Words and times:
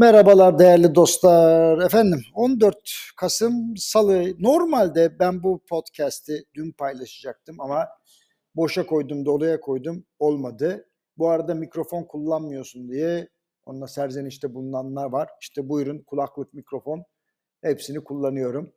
Merhabalar 0.00 0.58
değerli 0.58 0.94
dostlar. 0.94 1.78
Efendim 1.78 2.22
14 2.34 2.76
Kasım 3.16 3.76
Salı. 3.76 4.34
Normalde 4.38 5.18
ben 5.18 5.42
bu 5.42 5.62
podcast'i 5.68 6.44
dün 6.54 6.72
paylaşacaktım 6.72 7.60
ama 7.60 7.88
boşa 8.56 8.86
koydum, 8.86 9.26
doluya 9.26 9.60
koydum. 9.60 10.04
Olmadı. 10.18 10.88
Bu 11.18 11.28
arada 11.28 11.54
mikrofon 11.54 12.04
kullanmıyorsun 12.04 12.88
diye 12.88 13.28
onunla 13.66 13.88
serzenişte 13.88 14.54
bulunanlar 14.54 15.12
var. 15.12 15.28
İşte 15.40 15.68
buyurun 15.68 15.98
kulaklık, 15.98 16.54
mikrofon 16.54 17.04
hepsini 17.62 18.04
kullanıyorum. 18.04 18.72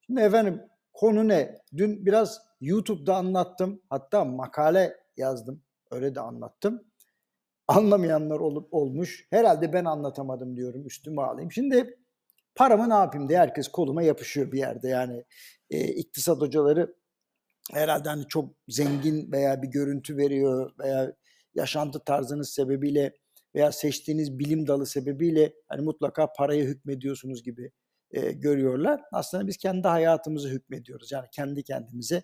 Şimdi 0.00 0.20
efendim 0.20 0.62
konu 0.92 1.28
ne? 1.28 1.58
Dün 1.76 2.06
biraz 2.06 2.40
YouTube'da 2.60 3.16
anlattım. 3.16 3.82
Hatta 3.90 4.24
makale 4.24 4.96
yazdım. 5.16 5.62
Öyle 5.90 6.14
de 6.14 6.20
anlattım 6.20 6.84
anlamayanlar 7.68 8.40
olup 8.40 8.74
olmuş. 8.74 9.26
Herhalde 9.30 9.72
ben 9.72 9.84
anlatamadım 9.84 10.56
diyorum 10.56 10.86
üstüme 10.86 11.22
alayım. 11.22 11.52
Şimdi 11.52 11.98
paramı 12.54 12.88
ne 12.88 12.94
yapayım 12.94 13.28
diye 13.28 13.38
herkes 13.38 13.68
koluma 13.68 14.02
yapışıyor 14.02 14.52
bir 14.52 14.58
yerde. 14.58 14.88
Yani 14.88 15.24
e, 15.70 15.84
iktisat 15.86 16.40
hocaları 16.40 16.94
herhalde 17.72 18.08
hani 18.08 18.28
çok 18.28 18.54
zengin 18.68 19.32
veya 19.32 19.62
bir 19.62 19.68
görüntü 19.68 20.16
veriyor 20.16 20.72
veya 20.78 21.12
yaşantı 21.54 22.04
tarzınız 22.04 22.50
sebebiyle 22.50 23.12
veya 23.54 23.72
seçtiğiniz 23.72 24.38
bilim 24.38 24.66
dalı 24.66 24.86
sebebiyle 24.86 25.52
hani 25.68 25.82
mutlaka 25.82 26.32
paraya 26.32 26.64
hükmediyorsunuz 26.64 27.42
gibi 27.42 27.70
e, 28.10 28.32
görüyorlar. 28.32 29.00
Aslında 29.12 29.46
biz 29.46 29.56
kendi 29.56 29.88
hayatımızı 29.88 30.48
hükmediyoruz. 30.48 31.12
Yani 31.12 31.26
kendi 31.32 31.62
kendimize 31.62 32.22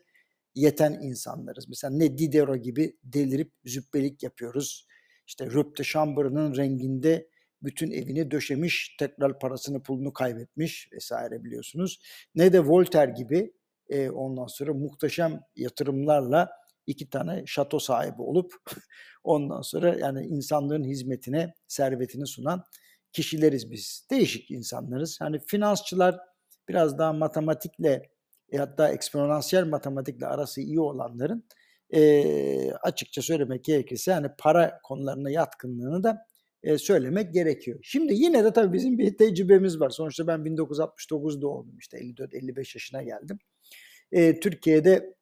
yeten 0.55 0.93
insanlarız. 0.93 1.69
Mesela 1.69 1.97
ne 1.97 2.19
Diderot 2.19 2.65
gibi 2.65 2.97
delirip 3.05 3.53
züppelik 3.65 4.23
yapıyoruz 4.23 4.87
işte 5.33 5.47
Röpte 5.47 5.85
Chamber'ın 5.85 6.57
renginde 6.57 7.29
bütün 7.63 7.91
evini 7.91 8.31
döşemiş, 8.31 8.97
tekrar 8.99 9.39
parasını 9.39 9.83
pulunu 9.83 10.13
kaybetmiş 10.13 10.89
vesaire 10.93 11.45
biliyorsunuz. 11.45 12.01
Ne 12.35 12.53
de 12.53 12.61
Voltaire 12.61 13.13
gibi 13.13 13.53
e, 13.89 14.11
ondan 14.11 14.47
sonra 14.47 14.75
muhteşem 14.75 15.41
yatırımlarla 15.57 16.51
iki 16.87 17.11
tane 17.11 17.43
şato 17.47 17.79
sahibi 17.79 18.23
olup 18.23 18.53
ondan 19.25 19.63
sonra 19.63 19.99
yani 19.99 20.27
insanlığın 20.27 20.85
hizmetine 20.85 21.55
servetini 21.69 22.27
sunan 22.27 22.65
kişileriz 23.13 23.71
biz. 23.71 24.07
Değişik 24.11 24.51
insanlarız. 24.51 25.21
Hani 25.21 25.39
finansçılar 25.47 26.21
biraz 26.69 26.99
daha 26.99 27.13
matematikle 27.13 28.03
e, 28.53 28.59
hatta 28.59 28.89
eksponansiyel 28.89 29.65
matematikle 29.65 30.27
arası 30.27 30.61
iyi 30.61 30.81
olanların 30.81 31.45
e, 31.95 32.73
açıkça 32.73 33.23
söylemek 33.23 33.65
gerekirse 33.65 34.13
hani 34.13 34.29
para 34.39 34.81
konularına 34.83 35.31
yatkınlığını 35.31 36.05
da 36.05 36.27
e, 36.63 36.79
söylemek 36.79 37.35
gerekiyor. 37.35 37.79
Şimdi 37.83 38.15
yine 38.15 38.45
de 38.45 38.53
tabii 38.53 38.73
bizim 38.73 38.99
bir 38.99 39.17
tecrübemiz 39.17 39.81
var. 39.81 39.91
Sonuçta 39.91 40.27
ben 40.27 40.45
1969 40.45 41.43
doğumluyum 41.43 41.79
işte 41.79 41.99
54-55 41.99 42.59
yaşına 42.59 43.03
geldim. 43.03 43.39
E, 44.13 44.41
Türkiye'de 44.41 45.15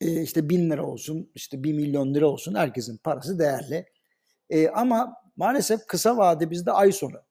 e, 0.00 0.22
işte 0.22 0.48
bin 0.48 0.70
lira 0.70 0.86
olsun, 0.86 1.30
işte 1.34 1.64
bir 1.64 1.72
milyon 1.72 2.14
lira 2.14 2.26
olsun 2.26 2.54
herkesin 2.54 2.96
parası 2.96 3.38
değerli. 3.38 3.86
E, 4.50 4.68
ama 4.68 5.14
maalesef 5.36 5.86
kısa 5.86 6.16
vade 6.16 6.50
bizde 6.50 6.72
ay 6.72 6.92
sonu. 6.92 7.22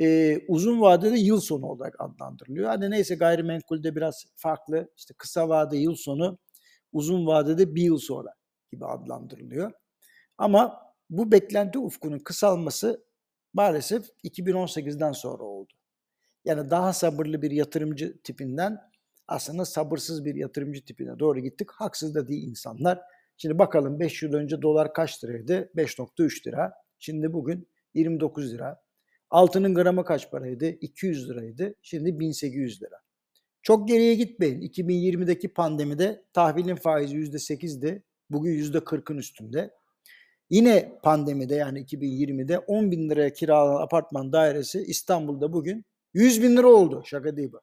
E, 0.00 0.38
uzun 0.48 0.80
vadede 0.80 1.18
yıl 1.18 1.40
sonu 1.40 1.66
olarak 1.66 2.00
adlandırılıyor. 2.00 2.68
Hani 2.68 2.90
neyse 2.90 3.14
gayrimenkulde 3.14 3.96
biraz 3.96 4.24
farklı. 4.36 4.88
İşte 4.96 5.14
kısa 5.18 5.48
vade 5.48 5.76
yıl 5.76 5.94
sonu 5.94 6.38
uzun 6.92 7.26
vadede 7.26 7.74
bir 7.74 7.82
yıl 7.82 7.98
sonra 7.98 8.34
gibi 8.72 8.86
adlandırılıyor. 8.86 9.72
Ama 10.38 10.80
bu 11.10 11.32
beklenti 11.32 11.78
ufkunun 11.78 12.18
kısalması 12.18 13.04
maalesef 13.52 14.10
2018'den 14.24 15.12
sonra 15.12 15.42
oldu. 15.42 15.72
Yani 16.44 16.70
daha 16.70 16.92
sabırlı 16.92 17.42
bir 17.42 17.50
yatırımcı 17.50 18.20
tipinden 18.22 18.90
aslında 19.28 19.64
sabırsız 19.64 20.24
bir 20.24 20.34
yatırımcı 20.34 20.84
tipine 20.84 21.18
doğru 21.18 21.40
gittik. 21.40 21.70
Haksız 21.70 22.14
da 22.14 22.28
değil 22.28 22.48
insanlar. 22.48 23.00
Şimdi 23.36 23.58
bakalım 23.58 24.00
5 24.00 24.22
yıl 24.22 24.32
önce 24.32 24.62
dolar 24.62 24.94
kaç 24.94 25.24
liraydı? 25.24 25.70
5.3 25.76 26.46
lira. 26.46 26.72
Şimdi 26.98 27.32
bugün 27.32 27.68
29 27.94 28.52
lira. 28.52 28.82
Altının 29.30 29.74
gramı 29.74 30.04
kaç 30.04 30.30
paraydı? 30.30 30.66
200 30.66 31.28
liraydı. 31.30 31.74
Şimdi 31.82 32.20
1800 32.20 32.82
lira. 32.82 32.96
Çok 33.62 33.88
geriye 33.88 34.14
gitmeyin. 34.14 34.60
2020'deki 34.60 35.48
pandemide 35.48 36.24
tahvilin 36.32 36.76
faizi 36.76 37.16
%8'di. 37.16 38.02
Bugün 38.30 38.52
%40'ın 38.52 39.18
üstünde. 39.18 39.70
Yine 40.50 40.98
pandemide 41.02 41.54
yani 41.54 41.80
2020'de 41.84 42.58
10 42.58 42.90
bin 42.90 43.10
liraya 43.10 43.32
kiralanan 43.32 43.82
apartman 43.82 44.32
dairesi 44.32 44.82
İstanbul'da 44.82 45.52
bugün 45.52 45.84
100 46.14 46.42
bin 46.42 46.56
lira 46.56 46.68
oldu. 46.68 47.02
Şaka 47.06 47.36
değil 47.36 47.52
bu. 47.52 47.60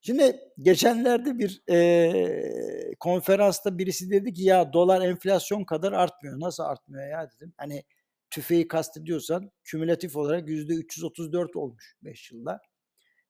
Şimdi 0.00 0.40
geçenlerde 0.62 1.38
bir 1.38 1.62
e, 1.70 2.94
konferansta 3.00 3.78
birisi 3.78 4.10
dedi 4.10 4.32
ki 4.32 4.42
ya 4.42 4.72
dolar 4.72 5.02
enflasyon 5.02 5.64
kadar 5.64 5.92
artmıyor. 5.92 6.40
Nasıl 6.40 6.62
artmıyor 6.62 7.08
ya 7.08 7.30
dedim. 7.36 7.52
Hani 7.56 7.82
tüfeği 8.30 8.68
kastediyorsan 8.68 9.50
kümülatif 9.64 10.16
olarak 10.16 10.48
%334 10.48 11.58
olmuş 11.58 11.94
5 12.02 12.32
yılda 12.32 12.60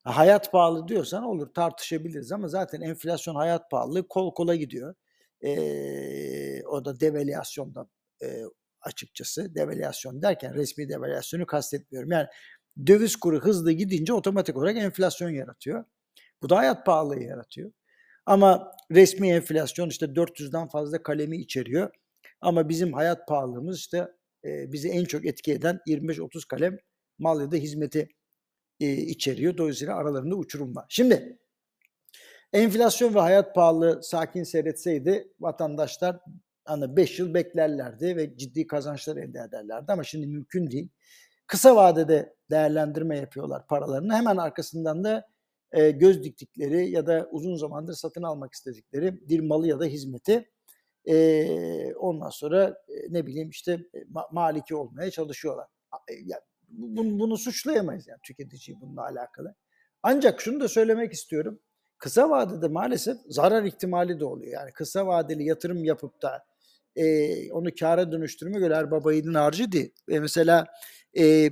hayat 0.07 0.51
pahalı 0.51 0.87
diyorsan 0.87 1.23
olur 1.23 1.53
tartışabiliriz 1.53 2.31
ama 2.31 2.47
zaten 2.47 2.81
enflasyon 2.81 3.35
hayat 3.35 3.71
pahalılığı 3.71 4.07
kol 4.07 4.33
kola 4.33 4.55
gidiyor. 4.55 4.95
Ee, 5.41 6.63
o 6.63 6.85
da 6.85 6.99
devalüasyondan 6.99 7.89
e, 8.23 8.43
açıkçası 8.81 9.55
devalüasyon 9.55 10.21
derken 10.21 10.53
resmi 10.53 10.89
devalüasyonu 10.89 11.45
kastetmiyorum. 11.45 12.11
Yani 12.11 12.27
döviz 12.87 13.15
kuru 13.15 13.39
hızlı 13.39 13.71
gidince 13.71 14.13
otomatik 14.13 14.57
olarak 14.57 14.77
enflasyon 14.77 15.29
yaratıyor. 15.29 15.85
Bu 16.41 16.49
da 16.49 16.57
hayat 16.57 16.85
pahalılığı 16.85 17.23
yaratıyor. 17.23 17.71
Ama 18.25 18.71
resmi 18.91 19.29
enflasyon 19.29 19.89
işte 19.89 20.05
400'den 20.05 20.67
fazla 20.67 21.03
kalemi 21.03 21.37
içeriyor. 21.37 21.91
Ama 22.41 22.69
bizim 22.69 22.93
hayat 22.93 23.27
pahalılığımız 23.27 23.77
işte 23.77 24.07
e, 24.45 24.71
bizi 24.71 24.89
en 24.89 25.05
çok 25.05 25.25
etki 25.25 25.53
eden 25.53 25.79
25-30 25.87 26.47
kalem 26.47 26.77
mal 27.19 27.41
ya 27.41 27.51
da 27.51 27.55
hizmeti 27.55 28.09
e, 28.79 28.91
içeriyor. 28.91 29.57
Dolayısıyla 29.57 29.95
aralarında 29.95 30.35
uçurum 30.35 30.75
var. 30.75 30.85
Şimdi 30.89 31.39
enflasyon 32.53 33.15
ve 33.15 33.19
hayat 33.19 33.55
pahalı 33.55 34.03
sakin 34.03 34.43
seyretseydi 34.43 35.33
vatandaşlar 35.39 36.19
hani 36.65 36.97
5 36.97 37.19
yıl 37.19 37.33
beklerlerdi 37.33 38.15
ve 38.15 38.37
ciddi 38.37 38.67
kazançlar 38.67 39.17
elde 39.17 39.39
ederlerdi 39.39 39.91
ama 39.91 40.03
şimdi 40.03 40.27
mümkün 40.27 40.71
değil. 40.71 40.89
Kısa 41.47 41.75
vadede 41.75 42.35
değerlendirme 42.51 43.17
yapıyorlar 43.17 43.67
paralarını. 43.67 44.15
Hemen 44.15 44.37
arkasından 44.37 45.03
da 45.03 45.27
e, 45.71 45.91
göz 45.91 46.23
diktikleri 46.23 46.89
ya 46.91 47.07
da 47.07 47.27
uzun 47.31 47.55
zamandır 47.55 47.93
satın 47.93 48.23
almak 48.23 48.53
istedikleri 48.53 49.29
bir 49.29 49.39
malı 49.39 49.67
ya 49.67 49.79
da 49.79 49.85
hizmeti 49.85 50.49
e, 51.05 51.95
ondan 51.95 52.29
sonra 52.29 52.77
e, 52.87 53.13
ne 53.13 53.25
bileyim 53.25 53.49
işte 53.49 53.73
ma- 54.13 54.33
maliki 54.33 54.75
olmaya 54.75 55.11
çalışıyorlar. 55.11 55.67
Yani 56.09 56.41
bunu, 56.67 57.19
bunu 57.19 57.37
suçlayamayız 57.37 58.07
yani 58.07 58.19
tüketiciyi 58.23 58.81
bununla 58.81 59.01
alakalı. 59.01 59.55
Ancak 60.03 60.41
şunu 60.41 60.59
da 60.59 60.67
söylemek 60.67 61.13
istiyorum. 61.13 61.59
Kısa 61.97 62.29
vadede 62.29 62.67
maalesef 62.67 63.17
zarar 63.29 63.63
ihtimali 63.63 64.19
de 64.19 64.25
oluyor. 64.25 64.53
Yani 64.53 64.71
kısa 64.71 65.07
vadeli 65.07 65.43
yatırım 65.43 65.83
yapıp 65.83 66.21
da 66.21 66.45
e, 66.95 67.51
onu 67.51 67.69
kâra 67.79 68.11
dönüştürme 68.11 68.59
göre 68.59 68.73
Erbaba 68.73 69.13
yiğidin 69.13 69.33
harcı 69.33 69.71
değil. 69.71 69.93
E, 70.09 70.19
mesela 70.19 70.65
e, 71.17 71.49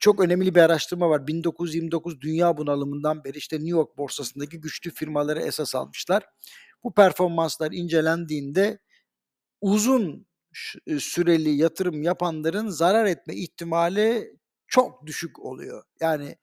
çok 0.00 0.20
önemli 0.20 0.54
bir 0.54 0.60
araştırma 0.60 1.10
var. 1.10 1.26
1929 1.26 2.20
dünya 2.20 2.56
bunalımından 2.56 3.24
beri 3.24 3.38
işte 3.38 3.56
New 3.56 3.70
York 3.70 3.98
borsasındaki 3.98 4.60
güçlü 4.60 4.90
firmaları 4.90 5.40
esas 5.40 5.74
almışlar. 5.74 6.24
Bu 6.84 6.94
performanslar 6.94 7.72
incelendiğinde 7.72 8.78
uzun 9.60 10.26
süreli 10.98 11.50
yatırım 11.50 12.02
yapanların 12.02 12.68
zarar 12.68 13.06
etme 13.06 13.34
ihtimali 13.34 14.37
çok 14.68 15.06
düşük 15.06 15.38
oluyor. 15.38 15.84
Yani 16.00 16.36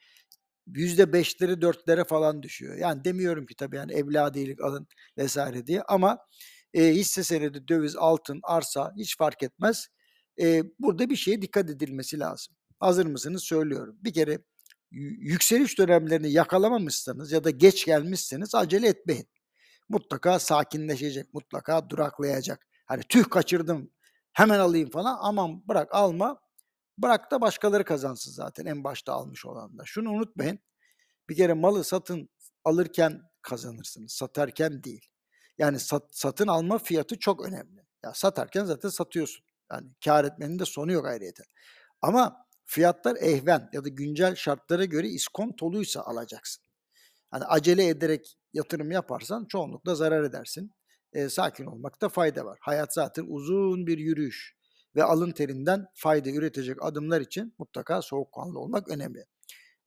yüzde 0.67 1.13
beşleri 1.13 1.61
dörtlere 1.61 2.03
falan 2.03 2.43
düşüyor. 2.43 2.75
Yani 2.77 3.03
demiyorum 3.03 3.45
ki 3.45 3.55
tabii 3.55 3.75
yani 3.75 3.93
evladiyelik 3.93 4.61
alın 4.61 4.87
vesaire 5.17 5.67
diye 5.67 5.81
ama 5.81 6.17
e, 6.73 6.83
hisse 6.87 7.23
senedi, 7.23 7.67
döviz, 7.67 7.95
altın, 7.95 8.39
arsa 8.43 8.93
hiç 8.97 9.17
fark 9.17 9.43
etmez. 9.43 9.87
E, 10.41 10.63
burada 10.79 11.09
bir 11.09 11.15
şeye 11.15 11.41
dikkat 11.41 11.69
edilmesi 11.69 12.19
lazım. 12.19 12.55
Hazır 12.79 13.05
mısınız? 13.05 13.43
Söylüyorum. 13.43 13.97
Bir 14.01 14.13
kere 14.13 14.39
yükseliş 15.19 15.77
dönemlerini 15.77 16.31
yakalamamışsanız 16.31 17.31
ya 17.31 17.43
da 17.43 17.49
geç 17.49 17.85
gelmişseniz 17.85 18.55
acele 18.55 18.87
etmeyin. 18.87 19.27
Mutlaka 19.89 20.39
sakinleşecek, 20.39 21.33
mutlaka 21.33 21.89
duraklayacak. 21.89 22.67
Hani 22.85 23.01
tüh 23.09 23.29
kaçırdım 23.29 23.91
hemen 24.33 24.59
alayım 24.59 24.89
falan 24.89 25.17
aman 25.21 25.67
bırak 25.67 25.95
alma 25.95 26.39
Bırak 26.97 27.31
da 27.31 27.41
başkaları 27.41 27.83
kazansın 27.83 28.31
zaten 28.31 28.65
en 28.65 28.83
başta 28.83 29.13
almış 29.13 29.45
olan. 29.45 29.71
Şunu 29.85 30.09
unutmayın. 30.09 30.59
Bir 31.29 31.35
kere 31.35 31.53
malı 31.53 31.83
satın 31.83 32.29
alırken 32.63 33.21
kazanırsınız. 33.41 34.11
Satarken 34.11 34.83
değil. 34.83 35.05
Yani 35.57 35.79
sat, 35.79 36.03
satın 36.11 36.47
alma 36.47 36.77
fiyatı 36.77 37.19
çok 37.19 37.45
önemli. 37.45 37.85
Ya 38.03 38.13
satarken 38.13 38.65
zaten 38.65 38.89
satıyorsun. 38.89 39.45
Yani 39.71 39.87
kar 40.05 40.25
etmenin 40.25 40.59
de 40.59 40.65
sonu 40.65 40.91
yok 40.91 41.05
ayrıyeten. 41.05 41.45
Ama 42.01 42.45
Fiyatlar 42.65 43.15
ehven 43.21 43.69
ya 43.73 43.83
da 43.83 43.89
güncel 43.89 44.35
şartlara 44.35 44.85
göre 44.85 45.07
iskontoluysa 45.07 46.01
alacaksın. 46.01 46.63
Hani 47.31 47.45
acele 47.45 47.87
ederek 47.87 48.37
yatırım 48.53 48.91
yaparsan 48.91 49.45
çoğunlukla 49.45 49.95
zarar 49.95 50.23
edersin. 50.23 50.71
E, 51.13 51.29
sakin 51.29 51.65
olmakta 51.65 52.09
fayda 52.09 52.45
var. 52.45 52.57
Hayat 52.61 52.93
zaten 52.93 53.25
uzun 53.27 53.87
bir 53.87 53.97
yürüyüş 53.97 54.55
ve 54.95 55.03
alın 55.03 55.31
terinden 55.31 55.85
fayda 55.93 56.29
üretecek 56.29 56.83
adımlar 56.83 57.21
için 57.21 57.53
mutlaka 57.57 58.01
soğukkanlı 58.01 58.59
olmak 58.59 58.89
önemli. 58.89 59.25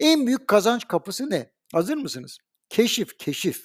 En 0.01 0.27
büyük 0.27 0.49
kazanç 0.49 0.89
kapısı 0.89 1.31
ne? 1.31 1.51
Hazır 1.73 1.97
mısınız? 1.97 2.39
Keşif, 2.69 3.19
keşif. 3.19 3.65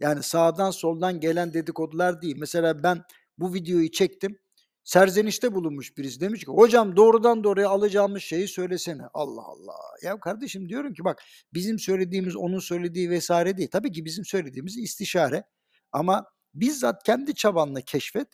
Yani 0.00 0.22
sağdan 0.22 0.70
soldan 0.70 1.20
gelen 1.20 1.54
dedikodular 1.54 2.22
değil. 2.22 2.36
Mesela 2.38 2.82
ben 2.82 3.02
bu 3.38 3.54
videoyu 3.54 3.90
çektim. 3.90 4.38
Serzenişte 4.84 5.54
bulunmuş 5.54 5.98
birisi 5.98 6.20
demiş 6.20 6.44
ki 6.44 6.50
hocam 6.50 6.96
doğrudan 6.96 7.44
doğruya 7.44 7.68
alacağımız 7.68 8.22
şeyi 8.22 8.48
söylesene. 8.48 9.02
Allah 9.14 9.42
Allah. 9.42 9.74
Ya 10.02 10.20
kardeşim 10.20 10.68
diyorum 10.68 10.94
ki 10.94 11.04
bak 11.04 11.22
bizim 11.54 11.78
söylediğimiz 11.78 12.36
onun 12.36 12.58
söylediği 12.58 13.10
vesaire 13.10 13.56
değil. 13.56 13.68
Tabii 13.72 13.92
ki 13.92 14.04
bizim 14.04 14.24
söylediğimiz 14.24 14.78
istişare 14.78 15.44
ama 15.92 16.24
bizzat 16.54 17.02
kendi 17.02 17.34
çabanla 17.34 17.80
keşfet. 17.80 18.28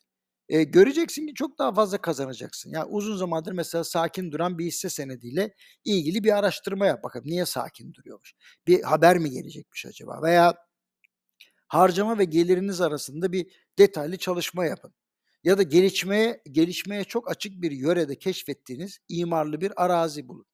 E, 0.49 0.63
göreceksin 0.65 1.27
ki 1.27 1.35
çok 1.35 1.59
daha 1.59 1.75
fazla 1.75 1.99
kazanacaksın. 1.99 2.71
Yani 2.71 2.85
uzun 2.85 3.17
zamandır 3.17 3.53
mesela 3.53 3.85
sakin 3.85 4.33
duran 4.33 4.59
bir 4.59 4.65
hisse 4.67 4.91
senediyle 4.91 5.55
ilgili 5.85 6.25
bir 6.25 6.39
araştırma 6.39 6.87
yap 6.87 7.03
bakalım. 7.03 7.27
Niye 7.27 7.47
sakin 7.47 7.95
duruyormuş? 7.95 8.35
Bir 8.67 8.83
haber 8.83 9.19
mi 9.19 9.31
gelecekmiş 9.31 9.87
acaba? 9.87 10.23
Veya 10.23 10.55
harcama 11.69 12.19
ve 12.19 12.25
geliriniz 12.25 12.81
arasında 12.81 13.33
bir 13.33 13.47
detaylı 13.79 14.17
çalışma 14.17 14.65
yapın. 14.65 14.95
Ya 15.45 15.59
da 15.59 15.63
gelişmeye 15.63 16.43
gelişmeye 16.53 17.05
çok 17.05 17.31
açık 17.31 17.63
bir 17.63 17.71
yörede 17.71 18.19
keşfettiğiniz 18.19 18.99
imarlı 19.09 19.61
bir 19.61 19.85
arazi 19.85 20.29
bulun. 20.29 20.47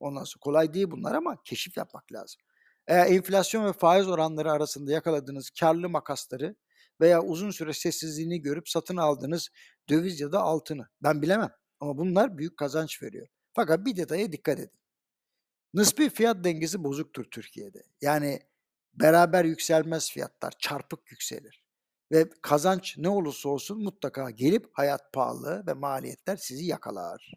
Ondan 0.00 0.24
sonra 0.24 0.40
kolay 0.40 0.74
değil 0.74 0.90
bunlar 0.90 1.14
ama 1.14 1.36
keşif 1.44 1.76
yapmak 1.76 2.12
lazım. 2.12 2.40
Eğer 2.86 3.06
enflasyon 3.06 3.66
ve 3.66 3.72
faiz 3.72 4.08
oranları 4.08 4.52
arasında 4.52 4.92
yakaladığınız 4.92 5.50
karlı 5.50 5.88
makasları 5.88 6.56
veya 7.00 7.22
uzun 7.22 7.50
süre 7.50 7.72
sessizliğini 7.72 8.42
görüp 8.42 8.68
satın 8.68 8.96
aldığınız 8.96 9.48
döviz 9.88 10.20
ya 10.20 10.32
da 10.32 10.40
altını 10.40 10.88
ben 11.02 11.22
bilemem 11.22 11.50
ama 11.80 11.98
bunlar 11.98 12.38
büyük 12.38 12.56
kazanç 12.56 13.02
veriyor. 13.02 13.26
Fakat 13.52 13.86
bir 13.86 13.96
detaya 13.96 14.32
dikkat 14.32 14.58
edin. 14.58 14.78
Nispi 15.74 16.10
fiyat 16.10 16.44
dengesi 16.44 16.84
bozuktur 16.84 17.24
Türkiye'de. 17.24 17.82
Yani 18.00 18.40
beraber 18.94 19.44
yükselmez 19.44 20.10
fiyatlar, 20.10 20.52
çarpık 20.58 21.10
yükselir. 21.10 21.64
Ve 22.12 22.30
kazanç 22.42 22.98
ne 22.98 23.08
olursa 23.08 23.48
olsun 23.48 23.82
mutlaka 23.82 24.30
gelip 24.30 24.70
hayat 24.72 25.12
pahalı 25.12 25.64
ve 25.66 25.72
maliyetler 25.72 26.36
sizi 26.36 26.64
yakalar. 26.64 27.32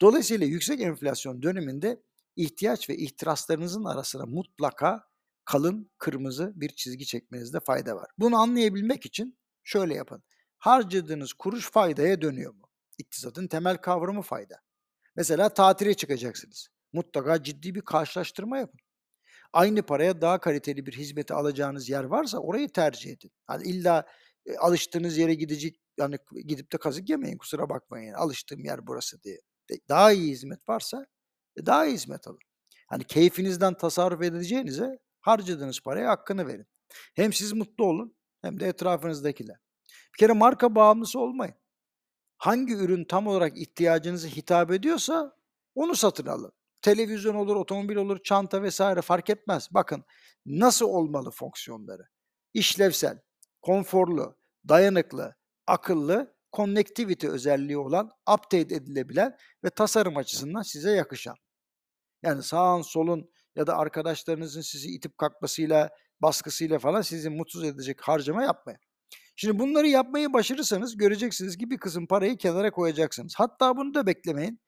Dolayısıyla 0.00 0.46
yüksek 0.46 0.80
enflasyon 0.80 1.42
döneminde 1.42 2.02
ihtiyaç 2.36 2.90
ve 2.90 2.96
ihtiraslarınızın 2.96 3.84
arasına 3.84 4.26
mutlaka 4.26 5.09
kalın 5.50 5.90
kırmızı 5.98 6.52
bir 6.54 6.68
çizgi 6.68 7.06
çekmenizde 7.06 7.60
fayda 7.60 7.96
var. 7.96 8.06
Bunu 8.18 8.36
anlayabilmek 8.36 9.06
için 9.06 9.38
şöyle 9.64 9.94
yapın. 9.94 10.22
Harcadığınız 10.58 11.32
kuruş 11.32 11.70
faydaya 11.70 12.22
dönüyor 12.22 12.54
mu? 12.54 12.68
İktisadın 12.98 13.46
temel 13.46 13.76
kavramı 13.76 14.22
fayda. 14.22 14.56
Mesela 15.16 15.48
tatile 15.48 15.94
çıkacaksınız. 15.94 16.68
Mutlaka 16.92 17.42
ciddi 17.42 17.74
bir 17.74 17.80
karşılaştırma 17.80 18.58
yapın 18.58 18.80
aynı 19.52 19.82
paraya 19.82 20.20
daha 20.20 20.40
kaliteli 20.40 20.86
bir 20.86 20.92
hizmeti 20.92 21.34
alacağınız 21.34 21.88
yer 21.88 22.04
varsa 22.04 22.38
orayı 22.38 22.68
tercih 22.68 23.12
edin. 23.12 23.30
Hani 23.46 23.68
illa 23.68 24.06
e, 24.46 24.56
alıştığınız 24.56 25.18
yere 25.18 25.34
gidecek 25.34 25.76
yani 25.98 26.16
gidip 26.46 26.72
de 26.72 26.78
kazık 26.78 27.08
yemeyin 27.10 27.38
kusura 27.38 27.68
bakmayın. 27.68 28.06
Yani, 28.06 28.16
alıştığım 28.16 28.64
yer 28.64 28.86
burası 28.86 29.22
diye. 29.22 29.38
Daha 29.88 30.12
iyi 30.12 30.30
hizmet 30.30 30.68
varsa 30.68 31.06
e, 31.56 31.66
daha 31.66 31.86
iyi 31.86 31.94
hizmet 31.94 32.28
alın. 32.28 32.38
Hani 32.86 33.04
keyfinizden 33.04 33.74
tasarruf 33.74 34.22
edeceğinize 34.22 34.98
harcadığınız 35.20 35.80
paraya 35.80 36.10
hakkını 36.10 36.46
verin. 36.46 36.66
Hem 37.14 37.32
siz 37.32 37.52
mutlu 37.52 37.84
olun 37.84 38.16
hem 38.42 38.60
de 38.60 38.66
etrafınızdakiler. 38.68 39.56
Bir 40.14 40.18
kere 40.18 40.32
marka 40.32 40.74
bağımlısı 40.74 41.20
olmayın. 41.20 41.54
Hangi 42.38 42.74
ürün 42.74 43.04
tam 43.04 43.26
olarak 43.26 43.58
ihtiyacınızı 43.58 44.28
hitap 44.28 44.70
ediyorsa 44.70 45.36
onu 45.74 45.96
satın 45.96 46.26
alın 46.26 46.52
televizyon 46.82 47.34
olur, 47.34 47.56
otomobil 47.56 47.96
olur, 47.96 48.22
çanta 48.22 48.62
vesaire 48.62 49.02
fark 49.02 49.30
etmez. 49.30 49.68
Bakın 49.70 50.04
nasıl 50.46 50.86
olmalı 50.86 51.30
fonksiyonları? 51.30 52.08
İşlevsel, 52.54 53.18
konforlu, 53.62 54.38
dayanıklı, 54.68 55.34
akıllı, 55.66 56.36
connectivity 56.52 57.26
özelliği 57.28 57.78
olan, 57.78 58.10
update 58.34 58.74
edilebilen 58.74 59.36
ve 59.64 59.70
tasarım 59.70 60.16
açısından 60.16 60.62
size 60.62 60.90
yakışan. 60.90 61.36
Yani 62.22 62.42
sağın 62.42 62.82
solun 62.82 63.30
ya 63.56 63.66
da 63.66 63.76
arkadaşlarınızın 63.76 64.60
sizi 64.60 64.88
itip 64.88 65.18
kalkmasıyla, 65.18 65.90
baskısıyla 66.22 66.78
falan 66.78 67.02
sizi 67.02 67.30
mutsuz 67.30 67.64
edecek 67.64 68.00
harcama 68.00 68.42
yapmayın. 68.42 68.80
Şimdi 69.36 69.58
bunları 69.58 69.86
yapmayı 69.88 70.32
başarırsanız 70.32 70.96
göreceksiniz 70.96 71.56
ki 71.56 71.70
bir 71.70 71.78
kısım 71.78 72.06
parayı 72.06 72.36
kenara 72.36 72.70
koyacaksınız. 72.70 73.34
Hatta 73.36 73.76
bunu 73.76 73.94
da 73.94 74.06
beklemeyin 74.06 74.60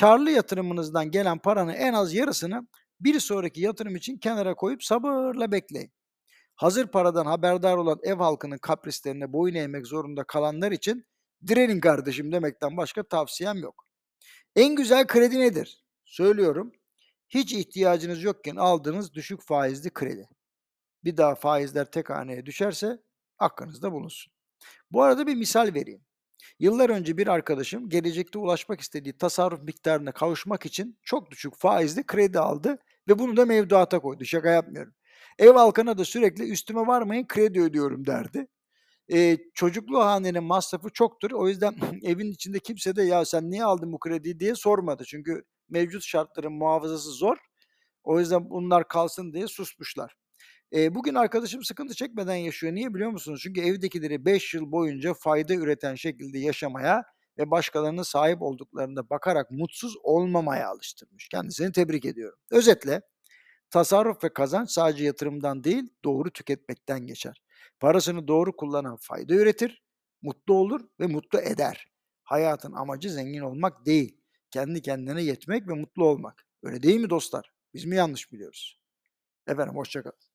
karlı 0.00 0.30
yatırımınızdan 0.30 1.10
gelen 1.10 1.38
paranın 1.38 1.72
en 1.72 1.92
az 1.92 2.14
yarısını 2.14 2.68
bir 3.00 3.20
sonraki 3.20 3.60
yatırım 3.60 3.96
için 3.96 4.18
kenara 4.18 4.54
koyup 4.54 4.84
sabırla 4.84 5.52
bekleyin. 5.52 5.92
Hazır 6.56 6.86
paradan 6.86 7.26
haberdar 7.26 7.76
olan 7.76 7.98
ev 8.02 8.16
halkının 8.16 8.58
kaprislerine 8.58 9.32
boyun 9.32 9.54
eğmek 9.54 9.86
zorunda 9.86 10.24
kalanlar 10.24 10.72
için 10.72 11.06
direnin 11.46 11.80
kardeşim 11.80 12.32
demekten 12.32 12.76
başka 12.76 13.02
tavsiyem 13.02 13.58
yok. 13.58 13.86
En 14.56 14.76
güzel 14.76 15.06
kredi 15.06 15.40
nedir? 15.40 15.84
Söylüyorum. 16.04 16.72
Hiç 17.34 17.52
ihtiyacınız 17.52 18.22
yokken 18.22 18.56
aldığınız 18.56 19.12
düşük 19.14 19.42
faizli 19.42 19.90
kredi. 19.90 20.28
Bir 21.04 21.16
daha 21.16 21.34
faizler 21.34 21.90
tek 21.90 22.10
haneye 22.10 22.46
düşerse 22.46 22.98
hakkınızda 23.36 23.92
bulunsun. 23.92 24.32
Bu 24.90 25.02
arada 25.02 25.26
bir 25.26 25.34
misal 25.34 25.74
vereyim. 25.74 26.04
Yıllar 26.58 26.90
önce 26.90 27.16
bir 27.16 27.26
arkadaşım 27.26 27.88
gelecekte 27.88 28.38
ulaşmak 28.38 28.80
istediği 28.80 29.18
tasarruf 29.18 29.62
miktarına 29.62 30.12
kavuşmak 30.12 30.66
için 30.66 30.98
çok 31.02 31.30
düşük 31.30 31.56
faizli 31.56 32.06
kredi 32.06 32.38
aldı 32.38 32.78
ve 33.08 33.18
bunu 33.18 33.36
da 33.36 33.44
mevduata 33.46 33.98
koydu. 33.98 34.24
Şaka 34.24 34.50
yapmıyorum. 34.50 34.94
Ev 35.38 35.52
halkına 35.52 35.98
da 35.98 36.04
sürekli 36.04 36.50
üstüme 36.50 36.80
varmayın 36.80 37.26
kredi 37.26 37.60
ödüyorum 37.60 38.06
derdi. 38.06 38.46
Ee, 39.12 39.38
çocuklu 39.54 40.04
hanenin 40.04 40.44
masrafı 40.44 40.90
çoktur. 40.90 41.30
O 41.30 41.48
yüzden 41.48 41.74
evin 42.02 42.30
içinde 42.32 42.58
kimse 42.58 42.96
de 42.96 43.02
ya 43.02 43.24
sen 43.24 43.50
niye 43.50 43.64
aldın 43.64 43.92
bu 43.92 43.98
krediyi 43.98 44.40
diye 44.40 44.54
sormadı. 44.54 45.04
Çünkü 45.06 45.44
mevcut 45.72 46.02
şartların 46.02 46.52
muhafazası 46.52 47.10
zor. 47.10 47.36
O 48.04 48.20
yüzden 48.20 48.50
bunlar 48.50 48.88
kalsın 48.88 49.32
diye 49.32 49.48
susmuşlar. 49.48 50.14
E, 50.72 50.94
bugün 50.94 51.14
arkadaşım 51.14 51.64
sıkıntı 51.64 51.94
çekmeden 51.94 52.34
yaşıyor. 52.34 52.74
Niye 52.74 52.94
biliyor 52.94 53.10
musunuz? 53.10 53.40
Çünkü 53.42 53.60
evdekileri 53.60 54.24
5 54.24 54.54
yıl 54.54 54.72
boyunca 54.72 55.14
fayda 55.14 55.54
üreten 55.54 55.94
şekilde 55.94 56.38
yaşamaya 56.38 57.02
ve 57.38 57.50
başkalarının 57.50 58.02
sahip 58.02 58.42
olduklarında 58.42 59.10
bakarak 59.10 59.50
mutsuz 59.50 59.94
olmamaya 60.02 60.68
alıştırmış. 60.68 61.28
Kendisini 61.28 61.72
tebrik 61.72 62.04
ediyorum. 62.04 62.38
Özetle 62.50 63.02
tasarruf 63.70 64.24
ve 64.24 64.32
kazanç 64.32 64.70
sadece 64.70 65.04
yatırımdan 65.04 65.64
değil 65.64 65.84
doğru 66.04 66.30
tüketmekten 66.30 67.06
geçer. 67.06 67.42
Parasını 67.80 68.28
doğru 68.28 68.56
kullanan 68.56 68.96
fayda 69.00 69.34
üretir, 69.34 69.82
mutlu 70.22 70.54
olur 70.54 70.80
ve 71.00 71.06
mutlu 71.06 71.40
eder. 71.40 71.86
Hayatın 72.22 72.72
amacı 72.72 73.10
zengin 73.10 73.40
olmak 73.40 73.86
değil, 73.86 74.21
kendi 74.52 74.82
kendine 74.82 75.22
yetmek 75.22 75.68
ve 75.68 75.72
mutlu 75.74 76.06
olmak. 76.06 76.46
Öyle 76.62 76.82
değil 76.82 77.00
mi 77.00 77.10
dostlar? 77.10 77.52
Biz 77.74 77.84
mi 77.84 77.96
yanlış 77.96 78.32
biliyoruz? 78.32 78.80
Efendim 79.46 79.76
hoşçakalın. 79.76 80.31